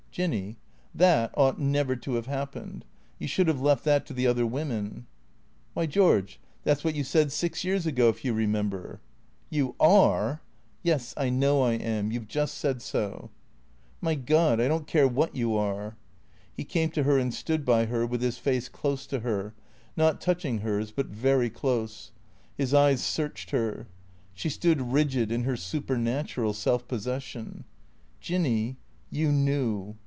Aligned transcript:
"Jinny— 0.11 0.57
that 1.03 1.31
ought 1.37 1.57
never 1.57 1.95
to 1.95 2.15
have 2.15 2.25
happened. 2.25 2.83
You 3.17 3.29
should 3.29 3.47
have 3.47 3.61
left 3.61 3.85
that 3.85 4.05
to 4.07 4.13
the 4.13 4.27
other 4.27 4.45
women."" 4.45 5.05
Wliy, 5.77 5.87
George, 5.87 6.37
that 6.65 6.79
's 6.79 6.83
what 6.83 6.95
you 6.95 7.03
said 7.05 7.31
six 7.31 7.63
years 7.63 7.85
ago, 7.85 8.09
if 8.09 8.25
you 8.25 8.33
remember."" 8.33 8.99
You 9.57 9.73
are 9.79 10.41
""Yes, 10.83 11.13
I 11.15 11.29
know 11.29 11.61
I 11.61 11.75
am. 11.75 12.11
You 12.11 12.19
've 12.19 12.27
just 12.27 12.57
said 12.57 12.81
so."" 12.81 13.29
My 14.01 14.15
God. 14.15 14.59
I 14.59 14.67
don't 14.67 14.85
care 14.85 15.07
what 15.07 15.33
you 15.33 15.55
are." 15.55 15.95
He 16.57 16.65
came 16.65 16.89
to 16.89 17.03
her 17.03 17.17
and 17.17 17.33
stood 17.33 17.63
by 17.63 17.85
her, 17.85 18.05
with 18.05 18.21
his 18.21 18.37
face 18.37 18.67
close 18.67 19.07
to 19.07 19.21
her, 19.21 19.53
not 19.95 20.19
touching 20.19 20.57
hers, 20.57 20.91
but 20.91 21.05
very 21.05 21.49
close. 21.49 22.11
His 22.57 22.73
eyes 22.73 23.01
searched 23.01 23.51
her. 23.51 23.87
She 24.33 24.49
stood 24.49 24.81
rigid 24.91 25.31
in 25.31 25.45
her 25.45 25.55
supernatural 25.55 26.51
self 26.51 26.85
possession." 26.85 27.63
Jinny, 28.19 28.75
you 29.13 29.31
knew. 29.31 29.95